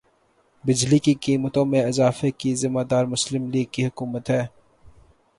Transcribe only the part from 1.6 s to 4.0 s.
میں اضافے کی ذمہ دار مسلم لیگ کی